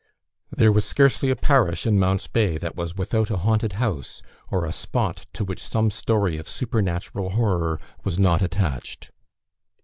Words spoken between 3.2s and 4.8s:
a haunted house, or a